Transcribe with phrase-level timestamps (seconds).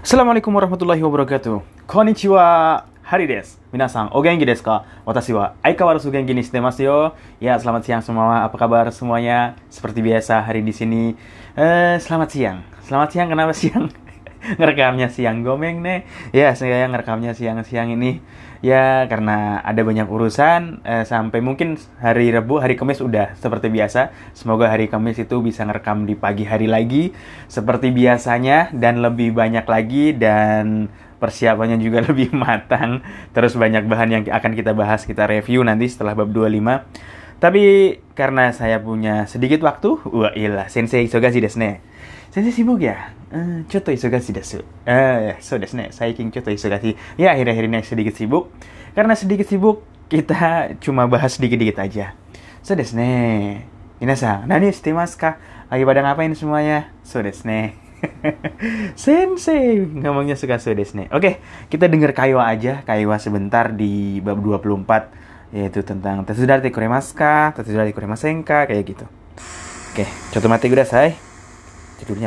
[0.00, 1.60] Assalamualaikum warahmatullahi wabarakatuh.
[1.84, 2.40] Konnichiwa.
[3.04, 3.60] Hari des.
[3.68, 4.88] Minasan, o genki desu ka?
[5.04, 6.98] Watashi wa aikawarazu genki ni shite masu yo.
[7.36, 8.48] Ya, selamat siang semua.
[8.48, 9.60] Apa kabar semuanya?
[9.68, 11.12] Seperti biasa hari di sini.
[11.52, 12.64] Eh, selamat siang.
[12.80, 13.92] Selamat siang kenapa siang?
[14.58, 16.04] Ngerekamnya siang gomeng nih.
[16.32, 18.20] Ya, saya ngerekamnya siang-siang ini.
[18.60, 24.12] Ya, karena ada banyak urusan eh, sampai mungkin hari Rabu, hari Kamis udah seperti biasa.
[24.36, 27.16] Semoga hari Kamis itu bisa ngerekam di pagi hari lagi
[27.48, 33.00] seperti biasanya dan lebih banyak lagi dan persiapannya juga lebih matang.
[33.32, 37.19] Terus banyak bahan yang akan kita bahas, kita review nanti setelah bab 25.
[37.40, 41.80] Tapi karena saya punya sedikit waktu, wah ilah, sensei isogashi desu ne.
[42.28, 43.16] Sensei sibuk ya?
[43.32, 44.60] Eh, choto isogashi desu.
[44.84, 45.88] Eh, so desu ne.
[45.88, 47.00] Saikin choto isogashi.
[47.16, 48.52] Ya, akhir-akhir ini sedikit sibuk.
[48.92, 49.80] Karena sedikit sibuk,
[50.12, 52.12] kita cuma bahas sedikit-dikit aja.
[52.60, 53.64] So desu ne.
[54.04, 55.40] Nani shite ka?
[55.72, 56.92] Lagi pada ngapain semuanya?
[57.08, 57.72] So desu ne.
[59.00, 61.08] Sensei ngomongnya suka so desu.
[61.08, 61.40] Oke,
[61.72, 69.04] kita dengar kaiwa aja, kaiwa sebentar di bab 24えっ、と、たんたん、手伝てくれますか手伝てくれませんかかゆきと。
[69.94, 70.04] OK。
[70.32, 71.16] ちょっと待ってください。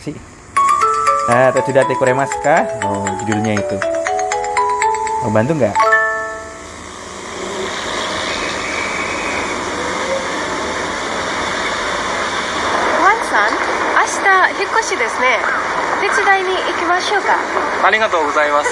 [0.00, 0.16] ジ。
[1.28, 3.80] あー、手てくれますかおー、ジルニャイト。
[5.24, 5.66] お、バンドンガ。
[5.68, 5.74] ワン
[13.30, 13.54] さん、
[13.94, 14.10] 明
[14.50, 15.38] 日、引越しですね。
[16.00, 17.36] 手伝いに行きましょうか。
[17.86, 18.70] ありがとうございます。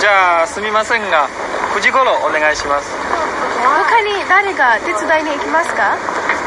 [0.00, 1.28] じゃあ、すみませんが、
[1.76, 3.49] 9時頃お願いします。
[3.62, 5.96] 他に誰が手伝いに行きますか？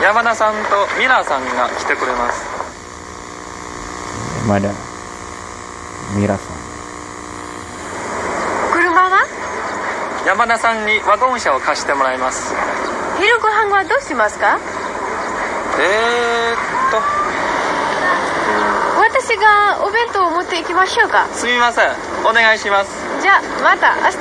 [0.02, 2.46] 山田さんとミラーさんが来てくれます。
[4.48, 4.74] Mada.
[6.16, 6.54] Mira san.
[8.74, 9.26] 車は
[10.26, 12.54] 山田さんにワゴン車を貸してもらいます。
[13.18, 14.60] 昼ご飯はどうしますか？
[15.80, 16.58] えー、っ
[18.98, 21.28] 私がお弁当を持って行きましょうか。
[21.28, 21.90] とすみません。
[22.26, 22.92] お願いします。
[23.22, 24.18] じゃあまた明日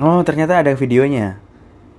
[0.00, 1.36] Oh ternyata ada videonya.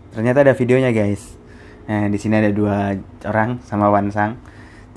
[0.09, 1.37] Ternyata ada videonya guys.
[1.85, 2.97] Nah di sini ada dua
[3.29, 4.41] orang sama Wansang.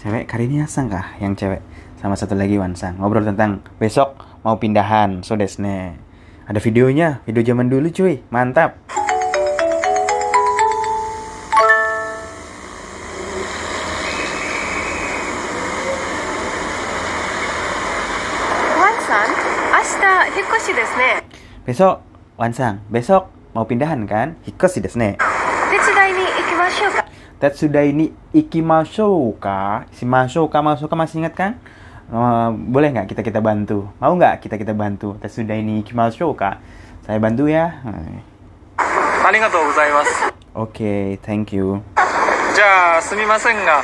[0.01, 1.61] Cewek kali ini Asang kah yang cewek
[2.01, 6.01] sama satu lagi Wansang ngobrol tentang besok mau pindahan so desne.
[6.49, 8.81] Ada videonya, video zaman dulu cuy, mantap.
[18.81, 19.29] Wansang.
[21.69, 24.35] Besok Wansang, besok mau pindahan kan?
[24.43, 25.15] Hikos tidak sene.
[27.39, 29.87] Tetsudai ni ikimashou ka?
[29.95, 31.53] Si masou ka masou ka masih ingat kan?
[32.11, 33.87] Uh, boleh nggak kita kita bantu?
[34.03, 35.15] Mau nggak kita kita bantu?
[35.23, 36.59] Tetsudai ni ikimashou ka?
[37.07, 37.79] Saya bantu ya.
[39.23, 40.35] Arigatou gozaimasu.
[40.59, 41.87] Oke, thank you.
[42.59, 43.79] Ja, sumimasen ga.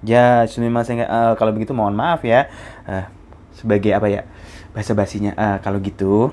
[0.00, 0.96] Ja, sumimasen.
[0.96, 2.48] Uh, eh, kalau begitu mohon maaf ya.
[2.88, 3.04] Uh,
[3.52, 4.24] sebagai apa ya?
[4.72, 6.32] Bahasa basinya uh, kalau gitu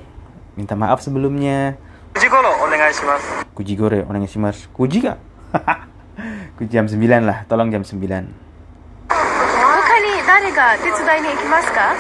[0.59, 1.79] Minta maaf sebelumnya.
[2.11, 3.47] Kujigoro onegaishimasu.
[3.55, 4.67] Kujigoro onegaishimasu.
[4.75, 5.15] Kuji gak?
[6.59, 7.95] Kuji jam 9 lah, tolong jam 9.
[9.07, 11.95] Hokani dare ga tetsudai ni ikimasu ka?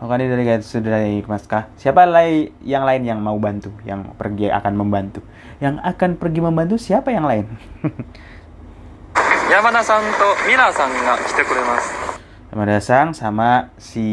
[0.00, 1.68] Hokani dare ga tetsudai ni ka?
[1.76, 5.20] Siapa lai, yang lain yang mau bantu, yang pergi akan membantu?
[5.60, 7.52] Yang akan pergi membantu siapa yang lain?
[9.52, 12.16] Yamada-san to Miller-san ga kite kuremasu.
[12.48, 14.08] Yamada-san sama si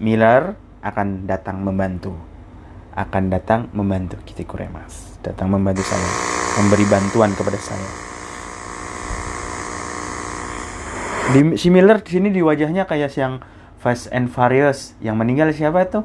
[0.00, 2.16] Miller akan datang membantu
[2.96, 6.08] akan datang membantu kita kuremas, datang membantu saya,
[6.56, 7.88] memberi bantuan kepada saya.
[11.36, 13.44] Di, similar di sini di wajahnya kayak yang
[13.76, 16.00] Fast and Furious yang meninggal siapa itu?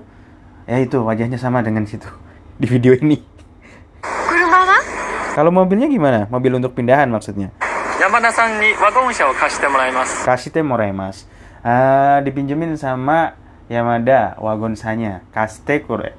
[0.67, 2.11] Ya itu wajahnya sama dengan situ
[2.59, 3.23] di video ini.
[5.31, 6.27] Kalau mobilnya gimana?
[6.27, 7.55] Mobil untuk pindahan maksudnya?
[8.03, 9.67] Yamada-san ni wagon kashite.
[10.27, 10.59] Kashite
[11.63, 13.39] ah, dipinjemin sama
[13.71, 15.23] Yamada wagon sanya.
[15.31, 16.11] Kaste kure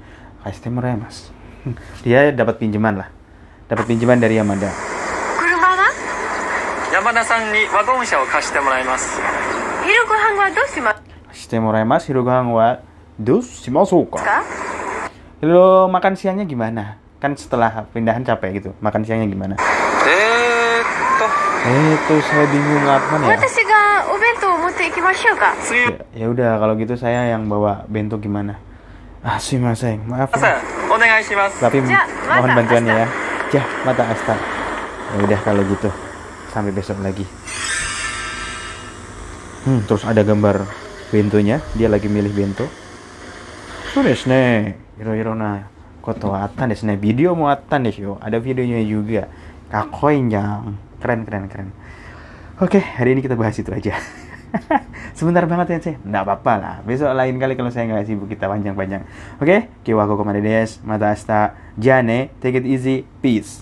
[0.42, 1.30] kasih Steamer ya mas?
[2.04, 3.08] Dia dapat pinjaman lah.
[3.70, 4.70] Dapat pinjaman dari Yamada.
[6.92, 8.04] Yamada-san ni wagon
[15.40, 17.00] Lo makan siangnya gimana?
[17.16, 18.70] Kan setelah pindahan capek gitu.
[18.84, 19.54] Makan siangnya gimana?
[21.62, 23.26] Eh, itu eh, saya bingung apa ya?
[25.78, 25.90] ya.
[26.12, 28.58] Ya udah kalau gitu saya yang bawa bento gimana?
[29.22, 30.34] Ah, mas, Maaf.
[30.34, 30.58] Ya.
[31.62, 33.08] Tapi ya, mohon bantuannya ya.
[33.54, 34.34] Jah, ya, mata asta.
[35.14, 35.90] Ya udah kalau gitu.
[36.50, 37.22] Sampai besok lagi.
[39.62, 40.66] Hmm, terus ada gambar
[41.14, 41.62] bentuknya.
[41.78, 42.66] Dia lagi milih bentuk.
[43.94, 44.74] Sudah ne.
[44.98, 45.70] hero-hero na
[46.02, 46.98] koto atan desu ne.
[46.98, 48.18] Video mau atan desu.
[48.18, 49.30] Ada videonya juga.
[49.70, 51.68] Kakoin yang keren keren keren.
[52.58, 53.94] Oke, hari ini kita bahas itu aja.
[55.18, 55.94] Sebentar banget ya, sih.
[56.00, 56.76] Nggak apa-apa lah.
[56.88, 59.04] Besok lain kali kalau saya nggak sibuk kita panjang-panjang.
[59.36, 60.80] Oke, kiwa koko des.
[60.84, 61.52] Mata asta.
[61.76, 63.04] Jane, take it easy.
[63.20, 63.60] Peace.